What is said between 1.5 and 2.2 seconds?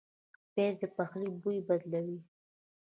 بدلوي